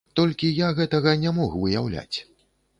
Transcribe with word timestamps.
Толькі 0.19 0.49
я 0.59 0.69
гэтага 0.79 1.13
не 1.27 1.35
мог 1.37 1.55
выяўляць. 1.67 2.17